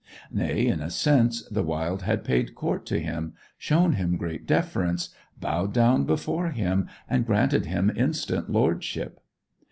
Nay, 0.31 0.65
in 0.65 0.79
a 0.81 0.89
sense, 0.89 1.43
the 1.49 1.61
wild 1.61 2.01
had 2.01 2.23
paid 2.23 2.55
court 2.55 2.87
to 2.87 2.97
him, 2.99 3.33
shown 3.59 3.91
him 3.93 4.17
great 4.17 4.47
deference, 4.47 5.09
bowed 5.39 5.73
down 5.75 6.05
before 6.05 6.47
him, 6.49 6.87
and 7.07 7.23
granted 7.23 7.67
him 7.67 7.91
instant 7.95 8.49
lordship. 8.49 9.19